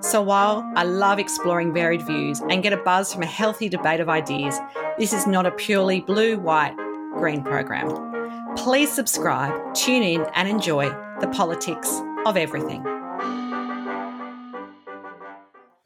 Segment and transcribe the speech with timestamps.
[0.00, 4.00] so while I love exploring varied views and get a buzz from a healthy debate
[4.00, 4.58] of ideas,
[4.98, 6.76] this is not a purely blue, white,
[7.14, 8.54] green program.
[8.56, 10.88] Please subscribe, tune in, and enjoy
[11.20, 12.82] the politics of everything.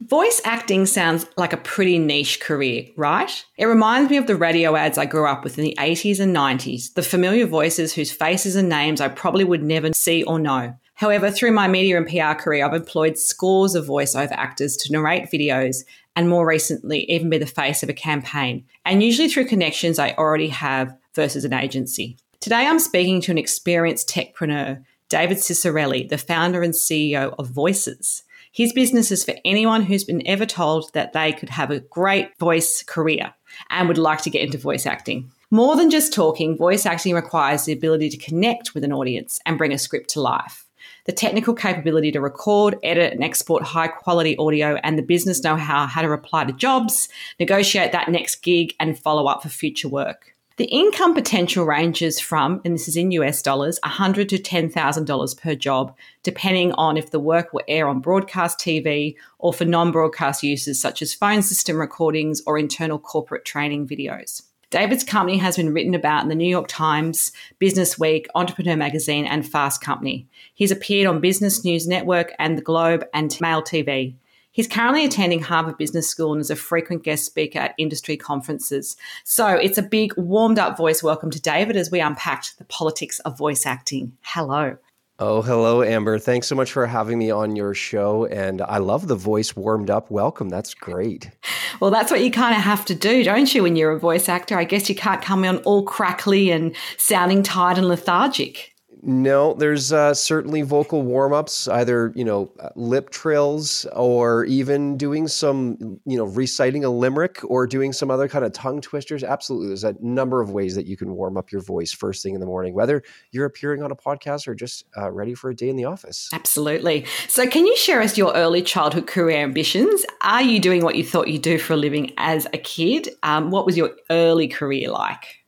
[0.03, 3.45] Voice acting sounds like a pretty niche career, right?
[3.57, 6.37] It reminds me of the radio ads I grew up with in the 80s and
[6.37, 10.75] 90s, the familiar voices whose faces and names I probably would never see or know.
[11.03, 15.33] However, through my media and PR career, I've employed scores of voiceover actors to narrate
[15.33, 15.79] videos
[16.15, 20.13] and more recently, even be the face of a campaign, and usually through connections I
[20.13, 22.19] already have versus an agency.
[22.39, 28.23] Today, I'm speaking to an experienced techpreneur, David Ciccarelli, the founder and CEO of Voices.
[28.53, 32.29] His business is for anyone who's been ever told that they could have a great
[32.39, 33.35] voice career
[33.71, 35.33] and would like to get into voice acting.
[35.51, 39.59] More than just talking, voice acting requires the ability to connect with an audience and
[39.59, 40.69] bring a script to life
[41.05, 45.57] the technical capability to record, edit, and export high quality audio, and the business know
[45.57, 47.09] how how to reply to jobs,
[47.41, 50.33] negotiate that next gig, and follow up for future work.
[50.59, 55.55] The income potential ranges from, and this is in US dollars, 100 to $10,000 per
[55.55, 60.43] job, depending on if the work will air on broadcast TV or for non broadcast
[60.43, 64.43] uses such as phone system recordings or internal corporate training videos.
[64.73, 69.27] David's company has been written about in the New York Times, Business Week, Entrepreneur Magazine,
[69.27, 70.27] and Fast Company.
[70.55, 74.15] He's appeared on Business News Network and The Globe and Mail TV.
[74.51, 78.97] He's currently attending Harvard Business School and is a frequent guest speaker at industry conferences.
[79.25, 83.21] So it's a big, warmed up voice welcome to David as we unpacked the politics
[83.21, 84.17] of voice acting.
[84.23, 84.79] Hello.
[85.25, 86.19] Oh, hello, Amber.
[86.19, 88.27] Thanks so much for having me on your show.
[88.27, 90.49] And I love the voice warmed up welcome.
[90.49, 91.31] That's great.
[91.81, 94.29] Well, that's what you kind of have to do, don't you, when you're a voice
[94.29, 94.57] actor?
[94.57, 98.72] I guess you can't come on all crackly and sounding tired and lethargic.
[99.05, 105.27] No, there's uh, certainly vocal warm ups, either you know lip trills or even doing
[105.27, 109.25] some you know reciting a limerick or doing some other kind of tongue twisters.
[109.25, 112.35] Absolutely, there's a number of ways that you can warm up your voice first thing
[112.35, 113.03] in the morning, whether
[113.33, 116.31] you're appearing on a podcast or just uh, ready for a day in the office.
[116.33, 117.05] Absolutely.
[117.27, 120.07] So, can you share us your early childhood career ambitions?
[120.21, 123.09] Are you doing what you thought you'd do for a living as a kid?
[123.25, 125.42] Um, what was your early career like?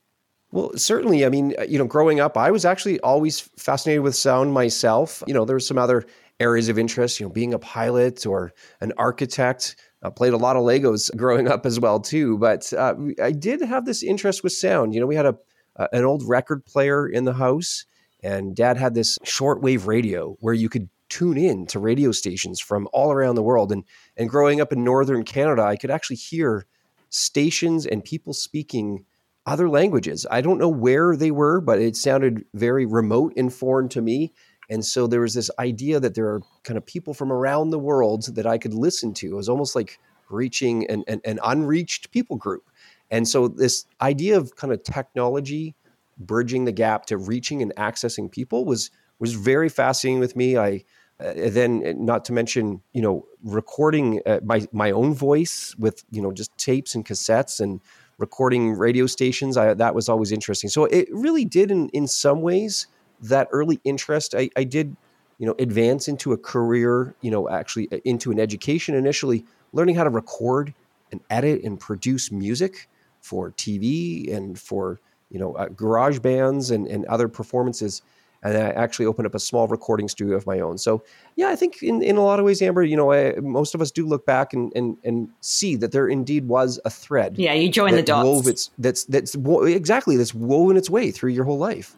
[0.55, 1.25] Well, certainly.
[1.25, 5.21] I mean, you know, growing up, I was actually always fascinated with sound myself.
[5.27, 6.05] You know, there were some other
[6.39, 9.75] areas of interest, you know, being a pilot or an architect.
[10.01, 13.59] I played a lot of Legos growing up as well too, but uh, I did
[13.63, 14.93] have this interest with sound.
[14.93, 15.35] You know, we had a
[15.75, 17.83] uh, an old record player in the house,
[18.23, 22.87] and Dad had this shortwave radio where you could tune in to radio stations from
[22.93, 23.73] all around the world.
[23.73, 23.83] And
[24.15, 26.65] and growing up in northern Canada, I could actually hear
[27.09, 29.03] stations and people speaking
[29.45, 30.25] other languages.
[30.29, 34.33] I don't know where they were, but it sounded very remote and foreign to me.
[34.69, 37.79] And so there was this idea that there are kind of people from around the
[37.79, 39.27] world that I could listen to.
[39.27, 42.63] It was almost like reaching an, an, an unreached people group.
[43.11, 45.75] And so this idea of kind of technology
[46.17, 48.89] bridging the gap to reaching and accessing people was
[49.19, 50.57] was very fascinating with me.
[50.57, 50.83] I
[51.19, 56.03] uh, then uh, not to mention you know recording uh, my my own voice with
[56.11, 57.79] you know just tapes and cassettes and
[58.17, 59.57] recording radio stations.
[59.57, 60.69] I, that was always interesting.
[60.69, 62.87] So it really did, in, in some ways,
[63.21, 64.35] that early interest.
[64.35, 64.95] I, I did,
[65.37, 69.95] you know, advance into a career, you know, actually uh, into an education initially, learning
[69.95, 70.73] how to record
[71.11, 72.89] and edit and produce music
[73.21, 74.99] for TV and for,
[75.29, 78.01] you know, uh, garage bands and, and other performances
[78.45, 80.77] and I actually opened up a small recording studio of my own.
[80.77, 81.03] So,
[81.35, 83.81] yeah, I think in, in a lot of ways, Amber, you know, I, most of
[83.81, 87.37] us do look back and, and and see that there indeed was a thread.
[87.37, 88.25] Yeah, you join the dots.
[88.25, 91.95] Wove its, that's that's exactly that's woven its way through your whole life.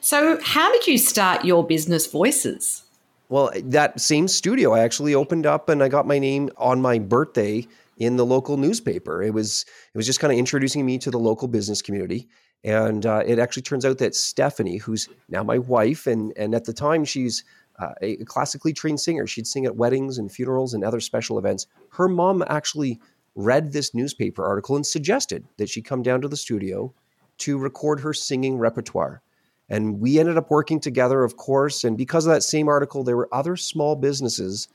[0.00, 2.82] So, how did you start your business, Voices?
[3.28, 6.98] Well, that same studio I actually opened up, and I got my name on my
[6.98, 7.66] birthday
[7.96, 9.22] in the local newspaper.
[9.22, 9.64] It was
[9.94, 12.28] it was just kind of introducing me to the local business community.
[12.64, 16.64] And uh, it actually turns out that Stephanie, who's now my wife, and, and at
[16.64, 17.44] the time she's
[17.78, 21.66] uh, a classically trained singer, she'd sing at weddings and funerals and other special events.
[21.90, 22.98] Her mom actually
[23.34, 26.92] read this newspaper article and suggested that she come down to the studio
[27.38, 29.22] to record her singing repertoire.
[29.68, 31.84] And we ended up working together, of course.
[31.84, 34.68] And because of that same article, there were other small businesses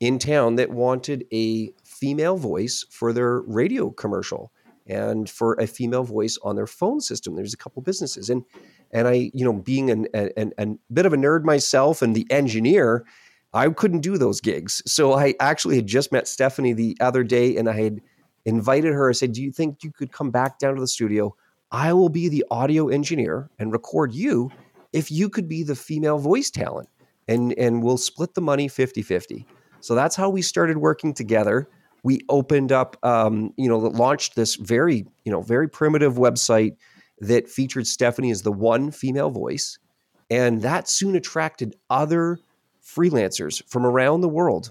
[0.00, 4.52] in town that wanted a female voice for their radio commercial
[4.86, 7.36] and for a female voice on their phone system.
[7.36, 8.44] There's a couple businesses, and
[8.90, 13.04] and I, you know, being an, an, bit of a nerd myself and the engineer,
[13.52, 14.82] I couldn't do those gigs.
[14.86, 18.00] So I actually had just met Stephanie the other day, and I had
[18.44, 19.08] invited her.
[19.08, 21.34] I said, "Do you think you could come back down to the studio?
[21.70, 24.50] I will be the audio engineer and record you
[24.92, 26.88] if you could be the female voice talent,
[27.26, 29.46] and and we'll split the money 50-50."
[29.80, 31.68] So that's how we started working together
[32.04, 36.76] we opened up, um, you know, launched this very, you know, very primitive website
[37.18, 39.78] that featured Stephanie as the one female voice.
[40.30, 42.38] And that soon attracted other
[42.84, 44.70] freelancers from around the world,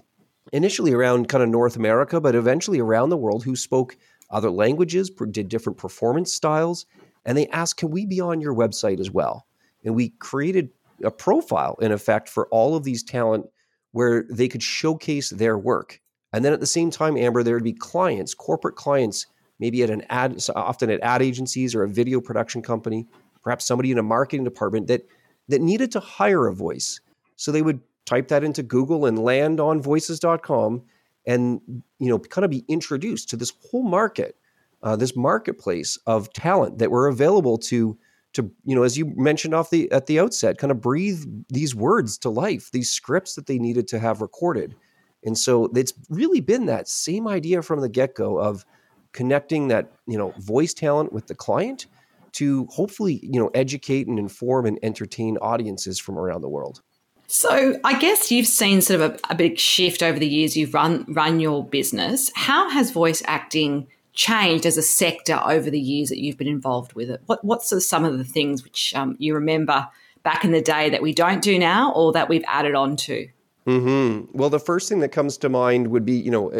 [0.52, 3.96] initially around kind of North America, but eventually around the world who spoke
[4.30, 6.86] other languages, did different performance styles.
[7.24, 9.46] And they asked, can we be on your website as well?
[9.84, 10.70] And we created
[11.02, 13.46] a profile, in effect, for all of these talent
[13.90, 16.00] where they could showcase their work.
[16.34, 19.26] And then at the same time, Amber, there would be clients, corporate clients,
[19.60, 23.06] maybe at an ad, often at ad agencies or a video production company,
[23.44, 25.06] perhaps somebody in a marketing department that
[25.48, 27.00] that needed to hire a voice.
[27.36, 30.82] So they would type that into Google and land on voices.com
[31.24, 31.60] and
[32.00, 34.36] you know kind of be introduced to this whole market,
[34.82, 37.96] uh, this marketplace of talent that were available to
[38.32, 41.76] to you know as you mentioned off the at the outset, kind of breathe these
[41.76, 44.74] words to life, these scripts that they needed to have recorded.
[45.24, 48.64] And so it's really been that same idea from the get go of
[49.12, 51.86] connecting that you know voice talent with the client
[52.32, 56.82] to hopefully you know educate and inform and entertain audiences from around the world.
[57.26, 60.74] So I guess you've seen sort of a, a big shift over the years you've
[60.74, 62.30] run run your business.
[62.34, 66.92] How has voice acting changed as a sector over the years that you've been involved
[66.92, 67.22] with it?
[67.26, 69.88] What what's sort of some of the things which um, you remember
[70.22, 73.28] back in the day that we don't do now, or that we've added on to?
[73.66, 74.36] Mm-hmm.
[74.36, 76.52] Well, the first thing that comes to mind would be, you know,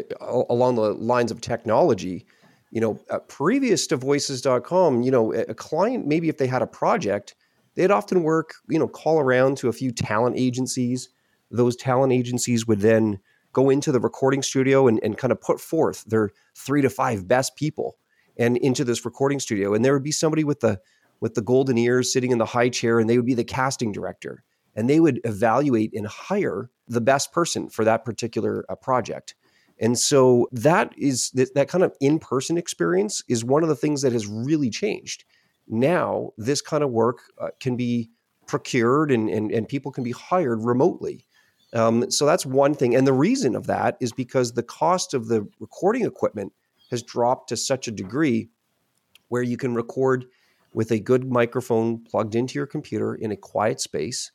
[0.49, 2.27] along the lines of technology.
[2.71, 6.67] You know, uh, previous to voices.com, you know, a client, maybe if they had a
[6.67, 7.37] project,
[7.77, 11.09] they'd often work, you know, call around to a few talent agencies.
[11.51, 13.21] Those talent agencies would then
[13.53, 17.29] go into the recording studio and, and kind of put forth their three to five
[17.29, 17.97] best people
[18.37, 19.75] and into this recording studio.
[19.75, 20.81] And there would be somebody with the
[21.21, 23.93] with the golden ears sitting in the high chair, and they would be the casting
[23.93, 24.43] director
[24.75, 29.35] and they would evaluate and hire the best person for that particular uh, project.
[29.79, 34.03] And so that is that, that kind of in-person experience is one of the things
[34.03, 35.25] that has really changed.
[35.67, 38.11] Now, this kind of work uh, can be
[38.47, 41.27] procured and, and, and people can be hired remotely.
[41.73, 42.95] Um, so that's one thing.
[42.95, 46.53] And the reason of that is because the cost of the recording equipment
[46.91, 48.51] has dropped to such a degree
[49.29, 50.27] where you can record
[50.73, 54.31] with a good microphone plugged into your computer in a quiet space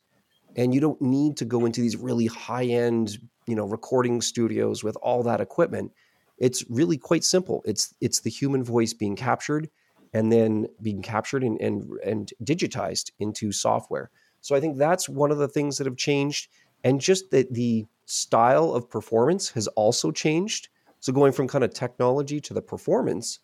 [0.56, 4.84] and you don't need to go into these really high end you know recording studios
[4.84, 5.92] with all that equipment.
[6.38, 7.62] It's really quite simple.
[7.64, 9.68] It's it's the human voice being captured
[10.12, 14.10] and then being captured and and, and digitized into software.
[14.42, 16.48] So i think that's one of the things that have changed
[16.82, 20.68] and just that the style of performance has also changed.
[21.00, 23.40] So going from kind of technology to the performance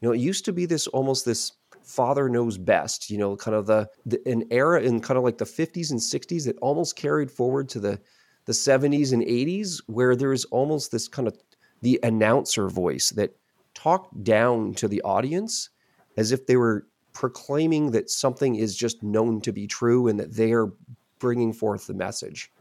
[0.00, 1.52] you know it used to be this almost this
[1.88, 5.38] father knows best you know kind of the, the, an era in kind of like
[5.38, 7.98] the 50s and 60s that almost carried forward to the
[8.44, 11.36] the 70s and 80s where there's almost this kind of
[11.80, 13.36] the announcer voice that
[13.74, 15.70] talked down to the audience
[16.16, 20.34] as if they were proclaiming that something is just known to be true and that
[20.34, 20.72] they are
[21.18, 22.52] bringing forth the message.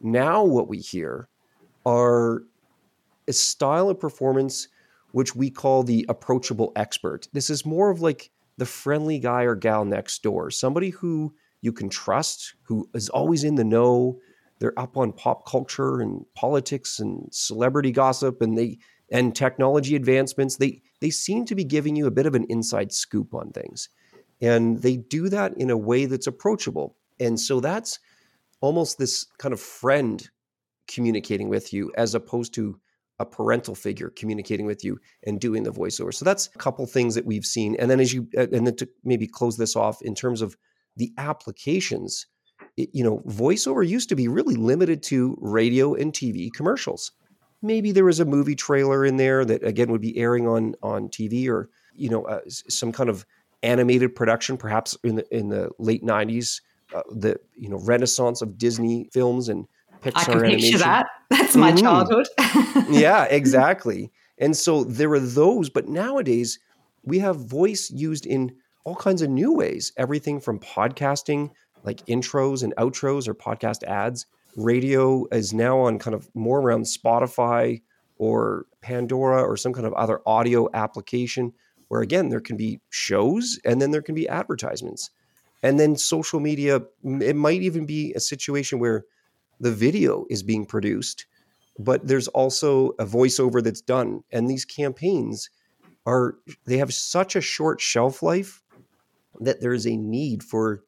[0.00, 1.28] Now what we hear
[1.86, 2.42] are
[3.28, 4.68] a style of performance
[5.12, 7.28] which we call the approachable expert.
[7.32, 11.72] This is more of like the friendly guy or gal next door, somebody who you
[11.72, 14.20] can trust, who is always in the know.
[14.58, 18.78] They're up on pop culture and politics and celebrity gossip and they
[19.10, 20.56] and technology advancements.
[20.56, 23.88] They they seem to be giving you a bit of an inside scoop on things.
[24.40, 26.96] And they do that in a way that's approachable.
[27.20, 28.00] And so that's
[28.60, 30.28] almost this kind of friend
[30.88, 32.78] communicating with you as opposed to
[33.22, 36.12] a parental figure communicating with you and doing the voiceover.
[36.12, 37.76] So that's a couple things that we've seen.
[37.78, 40.56] And then as you and then to maybe close this off in terms of
[40.96, 42.26] the applications,
[42.76, 47.12] it, you know, voiceover used to be really limited to radio and TV commercials.
[47.62, 51.08] Maybe there was a movie trailer in there that again would be airing on on
[51.08, 53.24] TV or you know uh, some kind of
[53.62, 56.60] animated production, perhaps in the in the late '90s,
[56.92, 59.68] uh, the you know renaissance of Disney films and
[60.02, 60.78] Pixar I can picture animation.
[60.80, 61.06] that.
[61.30, 61.84] That's my mm-hmm.
[61.84, 62.28] childhood.
[62.90, 64.10] yeah, exactly.
[64.38, 66.58] And so there are those, but nowadays
[67.04, 69.92] we have voice used in all kinds of new ways.
[69.96, 71.50] Everything from podcasting,
[71.84, 76.82] like intros and outros or podcast ads, radio is now on kind of more around
[76.82, 77.80] Spotify
[78.18, 81.52] or Pandora or some kind of other audio application
[81.88, 85.10] where again there can be shows and then there can be advertisements.
[85.62, 89.04] And then social media it might even be a situation where
[89.62, 91.26] the video is being produced
[91.78, 94.22] but there's also a voiceover that's done.
[94.30, 95.50] And these campaigns
[96.06, 98.62] are they have such a short shelf life
[99.40, 100.82] that there is a need for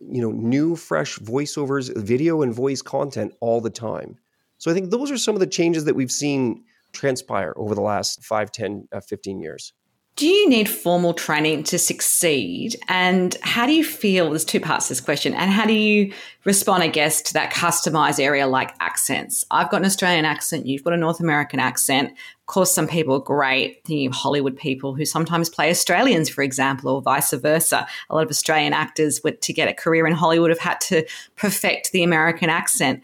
[0.00, 4.16] you know new fresh voiceovers video and voice content all the time.
[4.58, 7.80] So i think those are some of the changes that we've seen transpire over the
[7.80, 9.72] last 5 10 uh, 15 years
[10.16, 12.76] do you need formal training to succeed?
[12.88, 14.28] And how do you feel?
[14.28, 15.32] There's two parts to this question.
[15.32, 16.12] And how do you
[16.44, 19.44] respond, I guess, to that customized area like accents?
[19.50, 22.10] I've got an Australian accent, you've got a North American accent.
[22.10, 26.90] Of course, some people are great, the Hollywood people who sometimes play Australians, for example,
[26.90, 27.86] or vice versa.
[28.10, 31.92] A lot of Australian actors, to get a career in Hollywood, have had to perfect
[31.92, 33.02] the American accent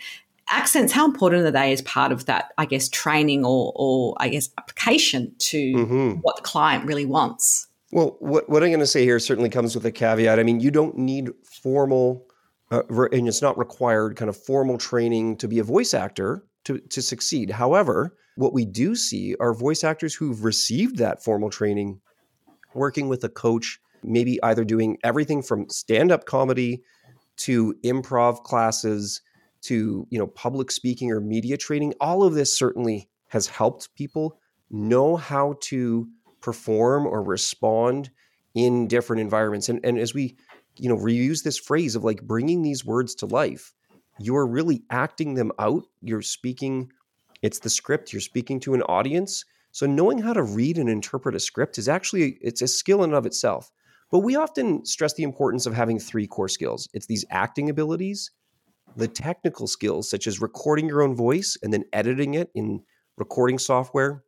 [0.50, 4.28] accents, how important are they as part of that, I guess, training or, or I
[4.28, 6.10] guess, application to mm-hmm.
[6.22, 7.66] what the client really wants?
[7.90, 10.38] Well, what, what I'm going to say here certainly comes with a caveat.
[10.38, 11.30] I mean, you don't need
[11.62, 12.26] formal,
[12.70, 16.78] uh, and it's not required kind of formal training to be a voice actor to,
[16.78, 17.50] to succeed.
[17.50, 22.00] However, what we do see are voice actors who've received that formal training
[22.74, 26.82] working with a coach, maybe either doing everything from stand up comedy
[27.38, 29.22] to improv classes
[29.62, 34.38] to you know public speaking or media training all of this certainly has helped people
[34.70, 36.08] know how to
[36.40, 38.10] perform or respond
[38.54, 39.68] in different environments.
[39.68, 40.36] And, and as we
[40.76, 43.74] you know reuse this phrase of like bringing these words to life
[44.18, 45.84] you're really acting them out.
[46.02, 46.92] You're speaking
[47.40, 48.12] it's the script.
[48.12, 49.44] You're speaking to an audience.
[49.70, 53.10] So knowing how to read and interpret a script is actually it's a skill in
[53.10, 53.70] and of itself.
[54.10, 56.88] But we often stress the importance of having three core skills.
[56.94, 58.30] It's these acting abilities
[58.98, 62.82] the technical skills, such as recording your own voice and then editing it in
[63.16, 64.24] recording software,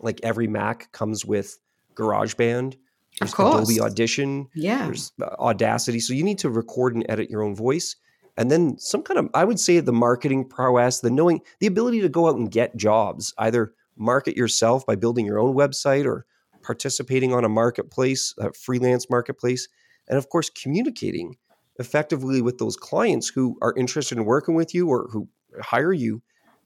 [0.00, 1.58] like every Mac comes with
[1.94, 2.76] GarageBand.
[3.20, 3.54] There's of course.
[3.54, 4.48] Adobe Audition.
[4.54, 4.86] Yeah.
[4.86, 6.00] There's uh, Audacity.
[6.00, 7.96] So you need to record and edit your own voice.
[8.36, 12.00] And then some kind of, I would say, the marketing prowess, the knowing, the ability
[12.00, 16.26] to go out and get jobs, either market yourself by building your own website or
[16.62, 19.68] participating on a marketplace, a freelance marketplace.
[20.08, 21.36] And of course, communicating
[21.80, 25.28] effectively with those clients who are interested in working with you or who
[25.62, 26.22] hire you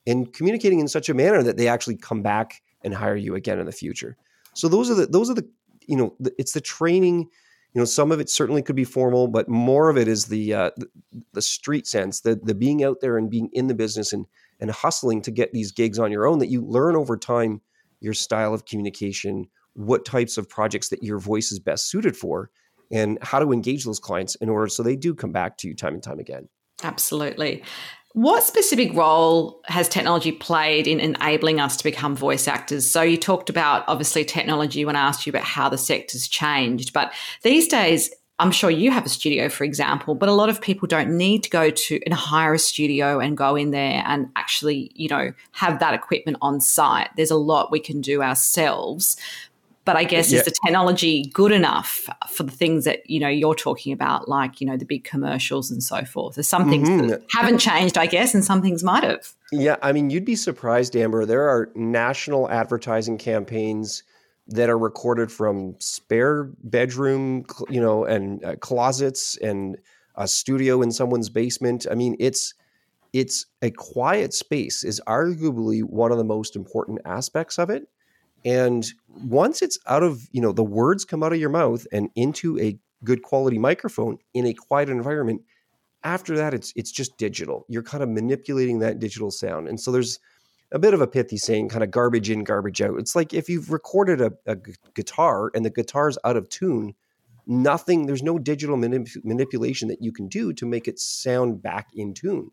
[0.06, 3.58] and communicating in such a manner that they actually come back and hire you again
[3.58, 4.16] in the future.
[4.52, 5.48] So those are the those are the
[5.86, 7.28] you know the, it's the training.
[7.72, 10.52] You know, some of it certainly could be formal, but more of it is the
[10.52, 10.88] uh, the,
[11.32, 14.26] the street sense, the the being out there and being in the business and
[14.60, 16.38] and hustling to get these gigs on your own.
[16.40, 17.60] That you learn over time
[18.00, 22.50] your style of communication, what types of projects that your voice is best suited for,
[22.94, 25.74] and how to engage those clients in order so they do come back to you
[25.74, 26.48] time and time again.
[26.82, 27.62] Absolutely.
[28.12, 32.88] What specific role has technology played in enabling us to become voice actors?
[32.88, 36.92] So, you talked about obviously technology when I asked you about how the sector's changed,
[36.92, 40.60] but these days, I'm sure you have a studio, for example, but a lot of
[40.60, 44.28] people don't need to go to and hire a studio and go in there and
[44.36, 47.10] actually, you know, have that equipment on site.
[47.16, 49.16] There's a lot we can do ourselves.
[49.84, 50.38] But I guess yeah.
[50.38, 54.60] is the technology good enough for the things that you know you're talking about, like
[54.60, 56.36] you know the big commercials and so forth?
[56.36, 57.08] There's some things mm-hmm.
[57.08, 59.34] that haven't changed, I guess, and some things might have.
[59.52, 61.26] Yeah, I mean, you'd be surprised, Amber.
[61.26, 64.02] There are national advertising campaigns
[64.48, 69.78] that are recorded from spare bedroom, you know, and uh, closets and
[70.16, 71.86] a studio in someone's basement.
[71.90, 72.54] I mean, it's
[73.12, 77.88] it's a quiet space is arguably one of the most important aspects of it
[78.44, 82.10] and once it's out of, you know, the words come out of your mouth and
[82.14, 85.42] into a good quality microphone in a quiet environment,
[86.02, 87.64] after that it's it's just digital.
[87.68, 89.68] You're kind of manipulating that digital sound.
[89.68, 90.18] And so there's
[90.72, 92.98] a bit of a pithy saying kind of garbage in, garbage out.
[92.98, 94.56] It's like if you've recorded a, a
[94.94, 96.94] guitar and the guitar's out of tune,
[97.46, 101.88] nothing, there's no digital manip- manipulation that you can do to make it sound back
[101.94, 102.50] in tune.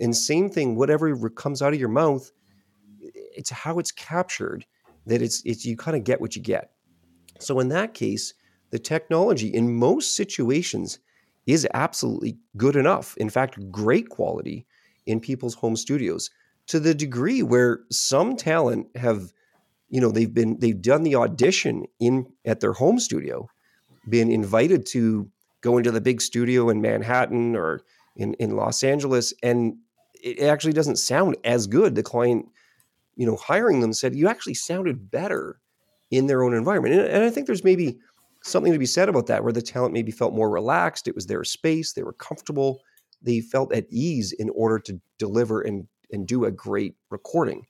[0.00, 2.30] And same thing, whatever comes out of your mouth,
[3.00, 4.64] it's how it's captured
[5.06, 6.70] that it's it's you kind of get what you get.
[7.38, 8.34] So in that case,
[8.70, 10.98] the technology in most situations
[11.46, 13.16] is absolutely good enough.
[13.16, 14.66] In fact, great quality
[15.06, 16.30] in people's home studios
[16.66, 19.32] to the degree where some talent have
[19.88, 23.48] you know they've been they've done the audition in at their home studio
[24.08, 25.28] been invited to
[25.62, 27.82] go into the big studio in Manhattan or
[28.16, 29.74] in, in Los Angeles and
[30.22, 32.46] it actually doesn't sound as good the client
[33.20, 35.60] you know, hiring them said you actually sounded better
[36.10, 36.94] in their own environment.
[36.94, 37.98] And, and I think there's maybe
[38.42, 41.06] something to be said about that, where the talent maybe felt more relaxed.
[41.06, 42.80] It was their space, they were comfortable.
[43.22, 47.66] they felt at ease in order to deliver and and do a great recording.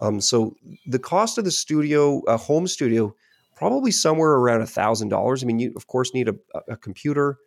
[0.00, 0.54] Um, so
[0.86, 3.14] the cost of the studio, a home studio,
[3.56, 5.42] probably somewhere around a thousand dollars.
[5.42, 6.34] I mean, you of course need a,
[6.68, 7.38] a computer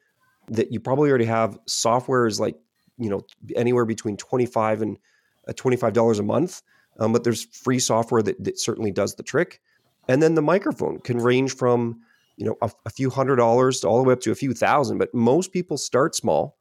[0.50, 1.58] that you probably already have.
[1.68, 2.56] Software is like
[2.98, 3.22] you know
[3.56, 4.98] anywhere between twenty five and
[5.48, 6.62] uh, twenty five dollars a month.
[7.00, 9.62] Um, but there's free software that, that certainly does the trick.
[10.08, 12.02] And then the microphone can range from
[12.38, 14.54] you know a, a few hundred dollars to all the way up to a few
[14.54, 14.98] thousand.
[14.98, 16.58] But most people start small,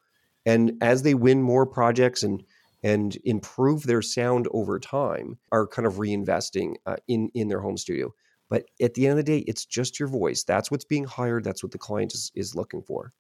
[0.47, 2.43] and as they win more projects and
[2.83, 7.77] and improve their sound over time, are kind of reinvesting uh, in in their home
[7.77, 8.15] studio.
[8.49, 10.45] But at the end of the day, it's just your voice.
[10.45, 11.45] That's what's being hired.
[11.45, 13.13] That's what the client is, is looking for.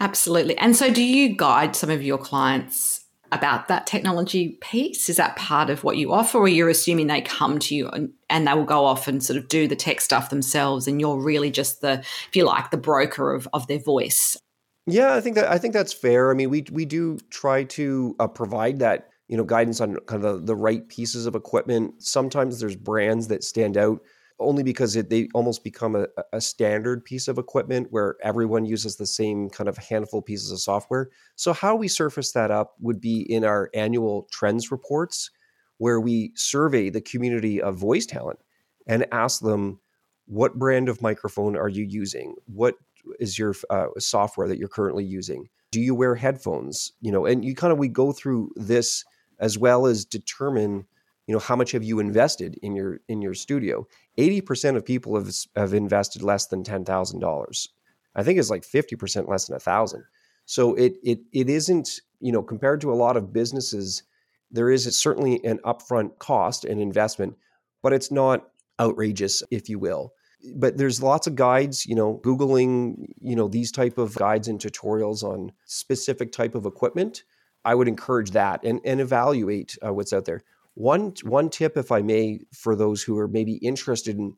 [0.00, 0.56] Absolutely.
[0.56, 5.08] And so, do you guide some of your clients about that technology piece?
[5.08, 8.12] Is that part of what you offer, or you're assuming they come to you and,
[8.28, 11.20] and, they will go off and sort of do the tech stuff themselves, and you're
[11.20, 14.36] really just the, if you like, the broker of, of their voice?
[14.86, 16.30] Yeah, I think that I think that's fair.
[16.30, 20.24] I mean, we we do try to uh, provide that you know guidance on kind
[20.24, 22.02] of the, the right pieces of equipment.
[22.02, 24.00] Sometimes there's brands that stand out
[24.40, 28.96] only because it, they almost become a, a, standard piece of equipment where everyone uses
[28.96, 31.10] the same kind of handful pieces of software.
[31.36, 35.30] So, how we surface that up would be in our annual trends reports,
[35.78, 38.40] where we survey the community of voice talent
[38.86, 39.80] and ask them,
[40.26, 42.34] what brand of microphone are you using?
[42.46, 42.76] What
[43.18, 45.48] is your uh, software that you're currently using?
[45.72, 46.92] Do you wear headphones?
[47.00, 49.04] You know, and you kind of we go through this
[49.38, 50.86] as well as determine
[51.30, 53.86] you know how much have you invested in your in your studio?
[54.18, 57.68] 80% of people have, have invested less than $10,000
[58.16, 60.02] i think it's like 50% less than a thousand.
[60.46, 64.02] So it it it isn't you know compared to a lot of businesses
[64.50, 67.36] there is certainly an upfront cost and investment
[67.80, 68.48] but it's not
[68.80, 70.12] outrageous if you will.
[70.56, 74.58] But there's lots of guides you know googling you know these type of guides and
[74.58, 77.22] tutorials on specific type of equipment.
[77.64, 80.42] I would encourage that and, and evaluate uh, what's out there
[80.80, 84.34] one one tip, if I may, for those who are maybe interested in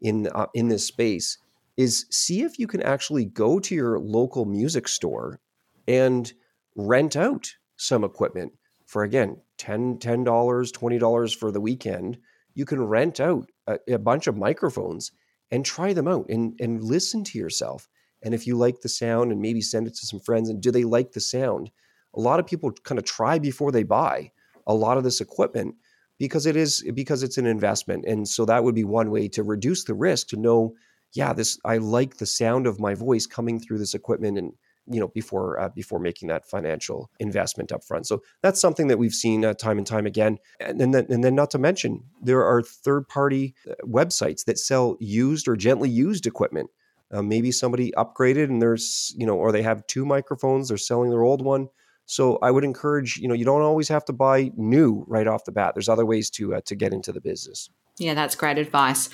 [0.00, 1.38] in uh, in this space,
[1.78, 5.40] is see if you can actually go to your local music store
[5.88, 6.32] and
[6.74, 8.52] rent out some equipment
[8.84, 12.18] for again 10 dollars, twenty dollars for the weekend.
[12.54, 15.12] You can rent out a, a bunch of microphones
[15.50, 17.88] and try them out and and listen to yourself.
[18.22, 20.70] And if you like the sound, and maybe send it to some friends, and do
[20.70, 21.70] they like the sound?
[22.14, 24.32] A lot of people kind of try before they buy
[24.66, 25.74] a lot of this equipment
[26.18, 28.04] because it is because it's an investment.
[28.06, 30.74] And so that would be one way to reduce the risk to know
[31.12, 34.52] yeah this i like the sound of my voice coming through this equipment and
[34.88, 38.98] you know before uh, before making that financial investment up front so that's something that
[38.98, 40.38] we've seen uh, time and time again.
[40.60, 44.96] And, then and then not to mention there are third party uh, websites that sell
[45.00, 46.70] used or gently used equipment.
[47.12, 51.10] Uh, maybe somebody upgraded and there's you know or they have two microphones they're selling
[51.10, 51.68] their old one
[52.06, 55.44] so I would encourage, you know, you don't always have to buy new right off
[55.44, 55.74] the bat.
[55.74, 57.68] There's other ways to uh, to get into the business.
[57.98, 59.10] Yeah, that's great advice.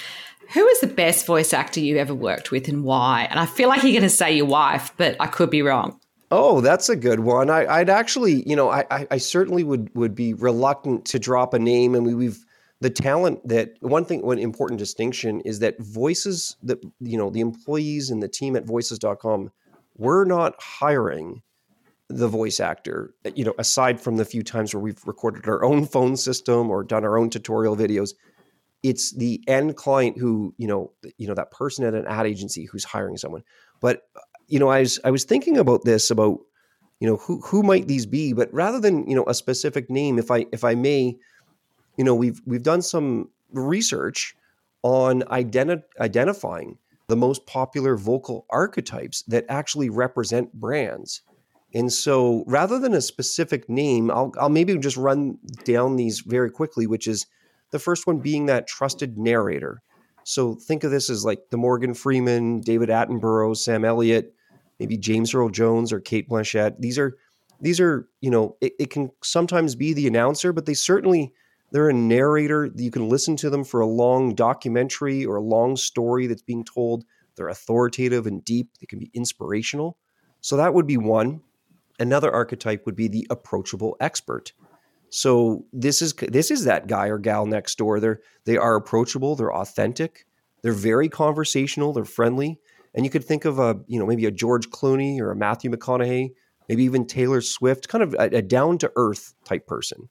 [0.55, 3.27] Who is the best voice actor you ever worked with and why?
[3.31, 6.01] And I feel like you're going to say your wife, but I could be wrong.
[6.31, 7.49] Oh, that's a good one.
[7.49, 11.55] I, would actually, you know, I, I, I, certainly would would be reluctant to drop
[11.55, 12.45] a name, and we, we've
[12.81, 17.41] the talent that one thing, one important distinction is that voices that you know the
[17.41, 19.53] employees and the team at voices.com,
[19.97, 21.43] we're not hiring
[22.19, 25.85] the voice actor you know aside from the few times where we've recorded our own
[25.87, 28.13] phone system or done our own tutorial videos
[28.83, 32.65] it's the end client who you know you know that person at an ad agency
[32.65, 33.43] who's hiring someone.
[33.81, 34.03] But
[34.49, 36.41] you know i was i was thinking about this about
[37.01, 38.33] you know who who might these be?
[38.33, 41.17] But rather than you know a specific name if i if i may
[41.97, 44.35] you know we've we've done some research
[44.83, 51.23] on identi- identifying the most popular vocal archetypes that actually represent brands
[51.75, 56.51] and so rather than a specific name, I'll, I'll maybe just run down these very
[56.51, 57.27] quickly, which is
[57.71, 59.83] the first one being that trusted narrator.
[60.25, 64.35] So think of this as like the Morgan Freeman, David Attenborough, Sam Elliott,
[64.79, 66.77] maybe James Earl Jones or Cate Blanchett.
[66.79, 67.17] These are
[67.61, 71.33] these are, you know, it, it can sometimes be the announcer, but they certainly
[71.71, 72.71] they're a narrator.
[72.77, 76.65] You can listen to them for a long documentary or a long story that's being
[76.65, 77.05] told.
[77.37, 78.69] They're authoritative and deep.
[78.81, 79.97] They can be inspirational.
[80.41, 81.41] So that would be one.
[81.99, 84.53] Another archetype would be the approachable expert.
[85.11, 88.01] So this is this is that guy or gal next door.
[88.01, 89.37] They're they are approachable.
[89.37, 90.27] They're authentic.
[90.63, 91.93] They're very conversational.
[91.93, 92.59] They're friendly.
[92.95, 95.71] And you could think of a you know maybe a George Clooney or a Matthew
[95.71, 96.33] McConaughey,
[96.69, 100.09] maybe even Taylor Swift, kind of a, a down to earth type person.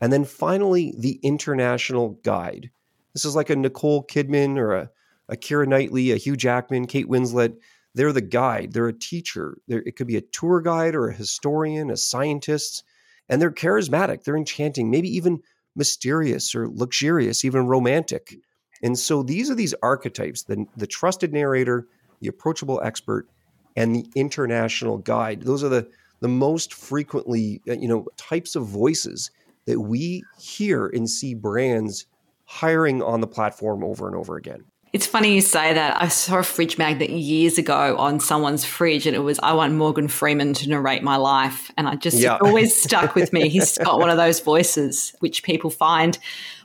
[0.00, 2.70] And then finally, the international guide.
[3.14, 4.90] This is like a Nicole Kidman or a,
[5.28, 7.56] a Keira Knightley, a Hugh Jackman, Kate Winslet
[7.94, 9.58] they're the guide, they're a teacher.
[9.68, 12.84] They're, it could be a tour guide or a historian, a scientist,
[13.28, 15.42] and they're charismatic, they're enchanting, maybe even
[15.76, 18.36] mysterious or luxurious, even romantic.
[18.82, 21.86] And so these are these archetypes the, the trusted narrator,
[22.20, 23.28] the approachable expert,
[23.76, 25.42] and the international guide.
[25.42, 25.88] Those are the,
[26.20, 29.30] the most frequently, uh, you know, types of voices
[29.66, 32.06] that we hear and see brands
[32.44, 34.64] hiring on the platform over and over again.
[34.94, 36.00] It's funny you say that.
[36.00, 39.74] I saw a fridge magnet years ago on someone's fridge, and it was, I want
[39.74, 41.68] Morgan Freeman to narrate my life.
[41.76, 42.38] And I just yeah.
[42.40, 43.48] always stuck with me.
[43.48, 46.16] He's got one of those voices which people find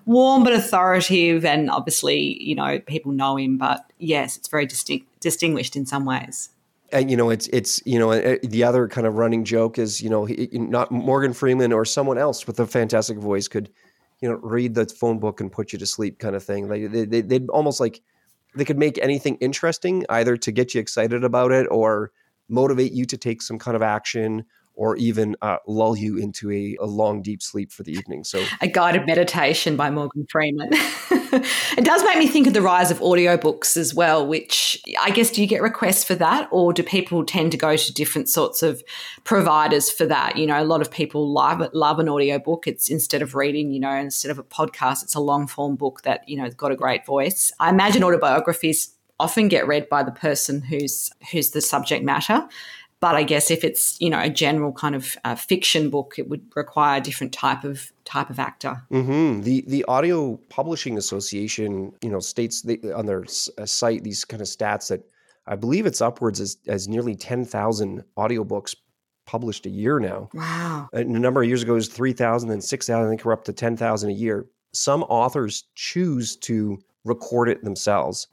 [0.06, 1.44] warm but authoritative.
[1.44, 3.58] And obviously, you know, people know him.
[3.58, 6.50] But yes, it's very distinct, distinguished in some ways.
[6.92, 10.02] And you know, it's it's you know uh, the other kind of running joke is
[10.02, 13.72] you know not Morgan Freeman or someone else with a fantastic voice could
[14.22, 16.70] you know read the phone book and put you to sleep kind of thing.
[16.70, 18.02] Like they, they they'd almost like
[18.56, 22.12] they could make anything interesting either to get you excited about it or
[22.50, 24.46] motivate you to take some kind of action
[24.80, 28.24] or even uh, lull you into a, a, long, deep sleep for the evening.
[28.24, 30.70] So, a guided meditation by Morgan Freeman.
[30.72, 35.32] it does make me think of the rise of audiobooks as well, which I guess
[35.32, 38.64] do you get requests for that, or do people tend to go to different sorts
[38.64, 38.82] of
[39.26, 40.38] providers for that?
[40.38, 42.66] You know, a lot of people love love an audiobook.
[42.66, 46.04] It's instead of reading, you know, instead of a podcast, it's a long form book
[46.04, 47.52] that you know has got a great voice.
[47.60, 52.48] I imagine autobiographies often get read by the person who's who's the subject matter
[53.02, 56.30] but I guess if it's you know a general kind of uh, fiction book, it
[56.30, 58.82] would require a different type of type of actor.
[58.92, 59.42] Mm-hmm.
[59.42, 63.26] The the Audio Publishing Association, you know, states they, on their
[63.58, 65.02] uh, site these kind of stats that
[65.48, 68.76] I believe it's upwards as as nearly ten thousand audiobooks
[69.26, 70.30] published a year now.
[70.34, 70.90] Wow!
[70.92, 73.08] And a number of years ago it was three thousand, then six thousand.
[73.08, 74.46] I think we're up to ten thousand a year.
[74.74, 78.28] Some authors choose to record it themselves.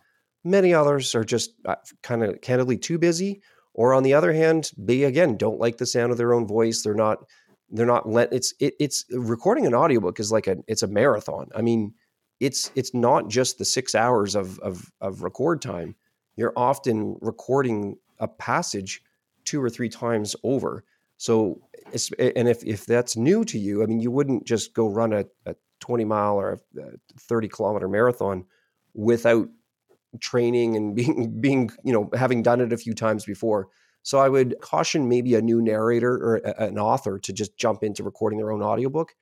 [0.45, 3.43] Many others are just uh, kind of candidly too busy
[3.77, 6.83] or on the other hand, they again don't like the sound of their own voice.
[6.83, 7.19] They're not
[7.71, 11.51] they're not let it's it, it's recording an audiobook is like a it's a marathon.
[11.55, 11.93] I mean,
[12.41, 15.95] it's it's not just the six hours of of of record time.
[16.37, 19.03] You're often recording a passage
[19.45, 20.83] two or three times over.
[21.19, 21.61] So,
[22.19, 25.27] and if if that's new to you, I mean, you wouldn't just go run a,
[25.45, 26.83] a 20 mile or a
[27.21, 28.47] 30 kilometer marathon
[28.95, 29.49] without
[30.21, 33.69] training and being being you know having done it a few times before.
[34.03, 37.83] So i would caution maybe a new narrator or a, an author to just jump
[37.83, 39.15] into recording their own audiobook.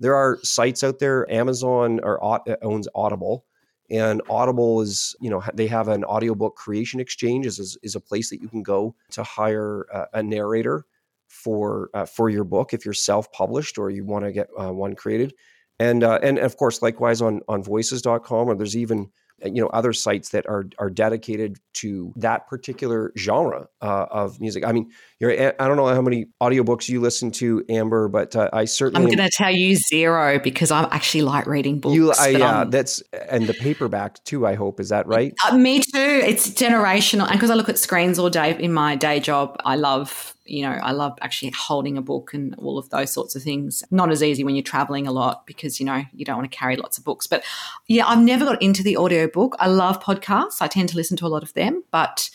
[0.00, 3.44] There are sites out there amazon or uh, owns audible
[3.90, 8.30] and audible is you know they have an audiobook creation exchange is, is a place
[8.30, 10.86] that you can go to hire a narrator
[11.32, 14.94] for uh, for your book if you're self-published or you want to get uh, one
[14.94, 15.34] created.
[15.78, 19.10] And uh, and of course likewise on on voices.com or there's even
[19.44, 24.64] you know other sites that are are dedicated to that particular genre uh, of music.
[24.64, 28.50] I mean, you're, I don't know how many audiobooks you listen to, Amber, but uh,
[28.52, 31.94] I certainly I'm going to tell you zero because I actually like reading books.
[31.94, 34.46] You, uh, yeah, I'm, that's and the paperback too.
[34.46, 35.34] I hope is that right?
[35.46, 35.88] Uh, me too.
[35.94, 39.76] It's generational, and because I look at screens all day in my day job, I
[39.76, 43.42] love you know, I love actually holding a book and all of those sorts of
[43.42, 43.82] things.
[43.90, 46.54] Not as easy when you're traveling a lot because, you know, you don't want to
[46.54, 47.26] carry lots of books.
[47.26, 47.42] But
[47.86, 49.56] yeah, I've never got into the audiobook.
[49.58, 50.60] I love podcasts.
[50.60, 52.28] I tend to listen to a lot of them, but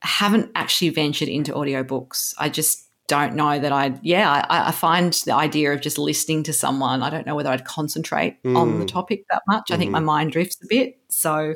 [0.00, 2.34] haven't actually ventured into audiobooks.
[2.36, 6.42] I just don't know that I'd, yeah, I, I, find the idea of just listening
[6.44, 8.56] to someone, I don't know whether I'd concentrate mm.
[8.56, 8.86] on the hmm.
[8.86, 9.64] topic that much.
[9.64, 9.74] Mm-hmm.
[9.74, 10.06] I think my mm-hmm.
[10.06, 10.98] mind drifts a bit.
[11.08, 11.54] So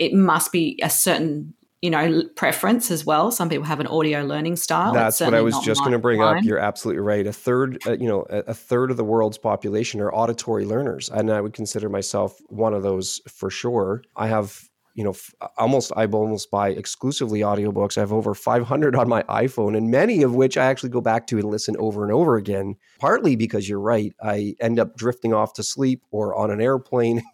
[0.00, 3.30] it must be a certain you know preference as well.
[3.30, 4.92] Some people have an audio learning style.
[4.92, 6.42] That's what i was just going to bring up.
[6.42, 7.26] you're absolutely right.
[7.26, 11.08] A third uh, you know a, a, third of the world's population are auditory learners
[11.08, 14.02] and i would consider myself one of those for sure.
[14.16, 15.14] I have you know
[15.56, 17.96] almost i almost buy exclusively audiobooks.
[17.96, 21.28] I have over 500 on my iphone and many of which i actually go back
[21.28, 25.32] to and listen over and over again partly because you're right i end up drifting
[25.32, 27.22] off to sleep or on an airplane.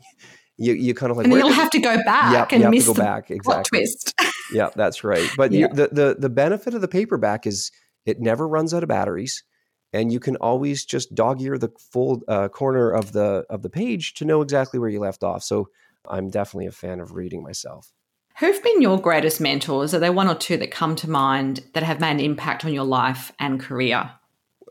[0.56, 2.92] You, you kind of like and you'll have to go back yep, and miss go
[2.92, 3.80] the back exactly.
[3.80, 4.14] twist
[4.52, 5.28] yeah, that's right.
[5.36, 5.68] But yeah.
[5.68, 7.70] the, the the benefit of the paperback is
[8.06, 9.42] it never runs out of batteries,
[9.92, 13.70] and you can always just dog ear the full uh, corner of the of the
[13.70, 15.42] page to know exactly where you left off.
[15.42, 15.68] So
[16.08, 17.92] I'm definitely a fan of reading myself.
[18.38, 19.94] Who've been your greatest mentors?
[19.94, 22.72] Are there one or two that come to mind that have made an impact on
[22.72, 24.10] your life and career?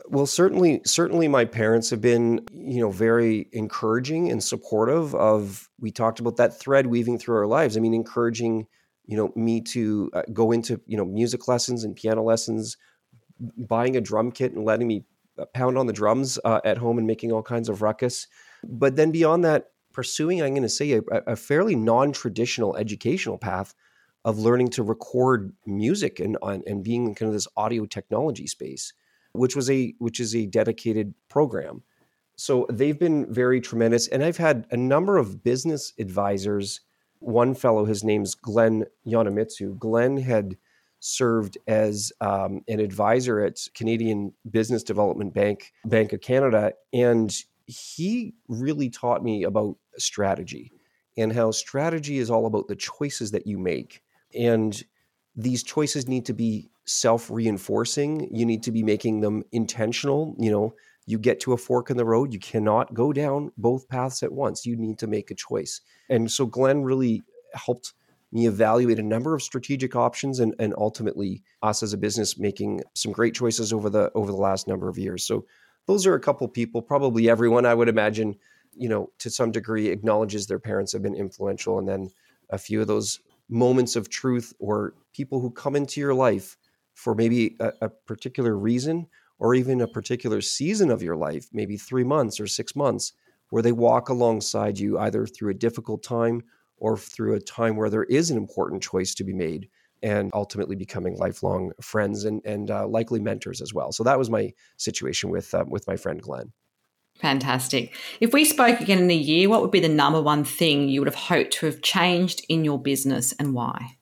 [0.07, 5.69] Well, certainly, certainly, my parents have been, you know, very encouraging and supportive of.
[5.79, 7.77] We talked about that thread weaving through our lives.
[7.77, 8.67] I mean, encouraging
[9.05, 12.77] you know me to uh, go into you know music lessons and piano lessons
[13.57, 15.05] buying a drum kit and letting me
[15.37, 18.27] uh, pound on the drums uh, at home and making all kinds of ruckus
[18.63, 23.73] but then beyond that pursuing i'm going to say a, a fairly non-traditional educational path
[24.25, 28.93] of learning to record music and and being in kind of this audio technology space,
[29.33, 31.83] which was a which is a dedicated program.
[32.35, 36.81] So they've been very tremendous, and I've had a number of business advisors.
[37.23, 39.77] One fellow, his name's Glenn Yonamitsu.
[39.79, 40.57] Glenn had
[40.99, 47.33] served as um, an advisor at Canadian Business Development Bank, Bank of Canada, and
[47.65, 50.71] he really taught me about strategy
[51.17, 54.01] and how strategy is all about the choices that you make.
[54.37, 54.83] And
[55.35, 58.27] these choices need to be self reinforcing.
[58.35, 60.35] You need to be making them intentional.
[60.37, 63.87] You know, you get to a fork in the road, you cannot go down both
[63.89, 64.65] paths at once.
[64.65, 65.81] You need to make a choice.
[66.09, 67.93] And so Glenn really helped
[68.31, 72.81] me evaluate a number of strategic options and, and ultimately us as a business making
[72.95, 75.23] some great choices over the over the last number of years.
[75.25, 75.45] So
[75.85, 78.35] those are a couple people, probably everyone I would imagine,
[78.73, 81.77] you know, to some degree acknowledges their parents have been influential.
[81.77, 82.09] And then
[82.49, 86.57] a few of those moments of truth or people who come into your life
[86.93, 89.07] for maybe a, a particular reason
[89.43, 93.11] or even a particular season of your life, maybe three months or six months,
[93.49, 96.41] where they walk alongside you either through a difficult time
[96.77, 99.67] or through a time where there is an important choice to be made
[100.01, 103.91] and ultimately becoming lifelong friends and and uh, likely mentors as well.
[103.91, 106.53] So that was my situation with uh, with my friend Glenn.
[107.19, 107.93] Fantastic.
[108.21, 111.01] If we spoke again in a year, what would be the number one thing you
[111.01, 113.97] would have hoped to have changed in your business and why?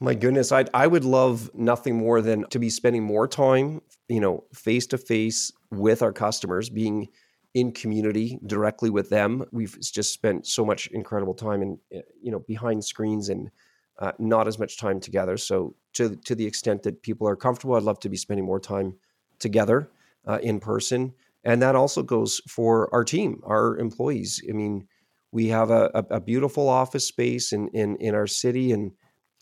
[0.00, 4.20] My goodness, I I would love nothing more than to be spending more time, you
[4.20, 7.08] know, face to face with our customers, being
[7.54, 9.44] in community directly with them.
[9.52, 11.78] We've just spent so much incredible time in
[12.22, 13.50] you know behind screens and
[13.98, 15.36] uh, not as much time together.
[15.36, 18.60] So to to the extent that people are comfortable, I'd love to be spending more
[18.60, 18.94] time
[19.38, 19.90] together
[20.26, 21.12] uh, in person,
[21.44, 24.42] and that also goes for our team, our employees.
[24.48, 24.88] I mean,
[25.30, 28.92] we have a, a, a beautiful office space in in in our city, and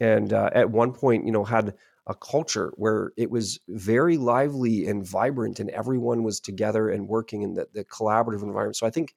[0.01, 1.75] and uh, at one point, you know, had
[2.07, 7.43] a culture where it was very lively and vibrant, and everyone was together and working
[7.43, 8.77] in the, the collaborative environment.
[8.77, 9.15] So I think,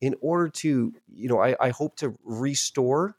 [0.00, 3.16] in order to, you know, I, I hope to restore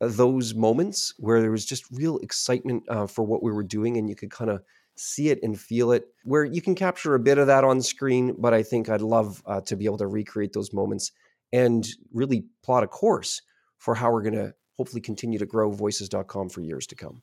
[0.00, 4.08] those moments where there was just real excitement uh, for what we were doing and
[4.08, 4.62] you could kind of
[4.96, 8.34] see it and feel it where you can capture a bit of that on screen
[8.38, 11.12] but i think i'd love uh, to be able to recreate those moments
[11.52, 13.42] and really plot a course
[13.78, 17.22] for how we're going to hopefully continue to grow voices.com for years to come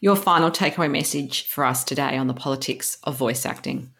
[0.00, 3.90] your final takeaway message for us today on the politics of voice acting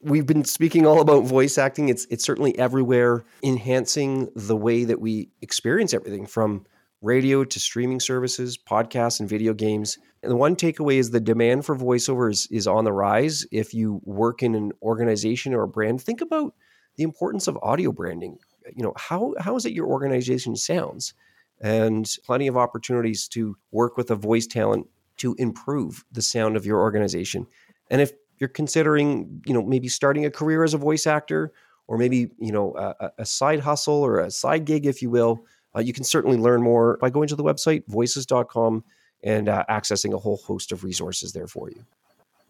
[0.00, 5.00] we've been speaking all about voice acting it's it's certainly everywhere enhancing the way that
[5.00, 6.64] we experience everything from
[7.02, 9.98] radio to streaming services, podcasts, and video games.
[10.22, 13.44] And the one takeaway is the demand for voiceover is, is on the rise.
[13.50, 16.54] If you work in an organization or a brand, think about
[16.96, 18.38] the importance of audio branding.
[18.74, 21.14] You know, how how is it your organization sounds?
[21.60, 24.86] And plenty of opportunities to work with a voice talent
[25.18, 27.46] to improve the sound of your organization.
[27.90, 31.52] And if you're considering, you know, maybe starting a career as a voice actor,
[31.88, 35.44] or maybe you know a, a side hustle or a side gig, if you will,
[35.76, 38.84] uh, you can certainly learn more by going to the website voices.com
[39.22, 41.84] and uh, accessing a whole host of resources there for you.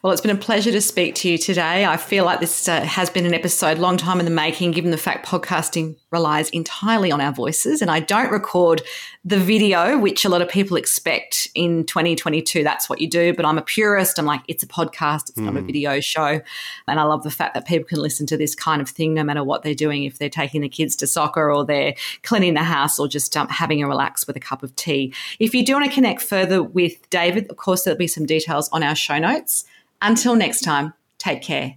[0.02, 1.86] Well, it's been a pleasure to speak to you today.
[1.86, 4.90] I feel like this uh, has been an episode long time in the making, given
[4.90, 7.80] the fact podcasting relies entirely on our voices.
[7.80, 8.82] And I don't record
[9.24, 12.64] the video, which a lot of people expect in 2022.
[12.64, 13.32] That's what you do.
[13.32, 14.18] But I'm a purist.
[14.18, 15.44] I'm like, it's a podcast, it's mm.
[15.44, 15.66] not a hmm.
[15.66, 16.40] video show.
[16.88, 19.22] And I love the fact that people can listen to this kind of thing no
[19.22, 22.64] matter what they're doing, if they're taking the kids to soccer or they're cleaning the
[22.64, 25.14] house or just um, having a relax with a cup of tea.
[25.38, 28.68] If you do want to connect further with David, of course, there'll be some details
[28.70, 29.64] on our show notes.
[30.04, 31.76] Until next time, take care.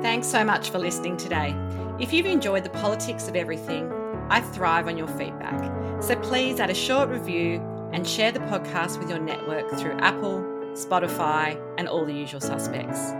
[0.00, 1.54] Thanks so much for listening today.
[2.00, 3.92] If you've enjoyed the politics of everything,
[4.30, 6.02] I thrive on your feedback.
[6.02, 7.60] So please add a short review
[7.92, 10.40] and share the podcast with your network through Apple,
[10.72, 13.10] Spotify, and all the usual suspects.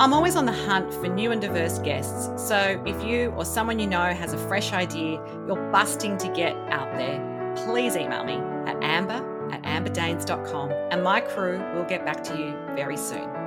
[0.00, 3.78] I'm always on the hunt for new and diverse guests, so if you or someone
[3.78, 8.34] you know has a fresh idea you're busting to get out there, please email me
[8.66, 13.39] at amber at amberdaines.com and my crew will get back to you very soon.